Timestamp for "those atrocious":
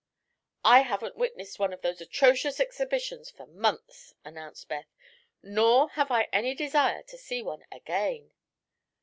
1.83-2.59